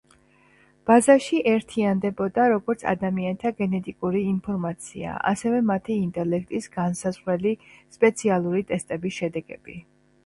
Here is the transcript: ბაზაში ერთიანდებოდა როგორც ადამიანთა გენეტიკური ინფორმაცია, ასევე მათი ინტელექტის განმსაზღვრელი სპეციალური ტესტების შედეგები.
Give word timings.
ბაზაში 0.89 1.41
ერთიანდებოდა 1.49 2.45
როგორც 2.53 2.85
ადამიანთა 2.93 3.51
გენეტიკური 3.61 4.23
ინფორმაცია, 4.31 5.13
ასევე 5.33 5.61
მათი 5.71 5.99
ინტელექტის 6.07 6.69
განმსაზღვრელი 6.79 7.55
სპეციალური 7.99 8.67
ტესტების 8.73 9.21
შედეგები. 9.23 9.79